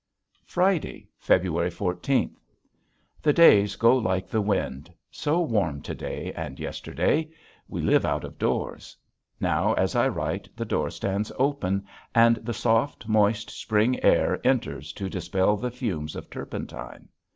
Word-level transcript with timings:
Friday, 0.47 1.07
February 1.19 1.69
fourteenth. 1.69 2.43
The 3.21 3.33
days 3.33 3.75
go 3.75 3.95
like 3.95 4.27
the 4.27 4.41
wind. 4.41 4.91
So 5.11 5.39
warm 5.41 5.83
to 5.83 5.93
day 5.93 6.33
and 6.33 6.59
yesterday! 6.59 7.29
We 7.67 7.81
live 7.81 8.03
out 8.03 8.23
of 8.23 8.39
doors. 8.39 8.97
Now 9.39 9.73
as 9.73 9.95
I 9.95 10.07
write 10.07 10.49
the 10.57 10.65
door 10.65 10.89
stands 10.89 11.31
open 11.37 11.85
and 12.15 12.37
the 12.37 12.51
soft, 12.51 13.07
moist, 13.07 13.51
spring 13.51 14.03
air 14.03 14.41
enters 14.43 14.91
to 14.93 15.07
dispel 15.07 15.55
the 15.55 15.69
fumes 15.69 16.15
of 16.15 16.31
turpentine. 16.31 17.07